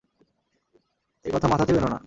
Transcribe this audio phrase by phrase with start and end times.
[1.25, 1.99] একথা মাথাতেও এনো না।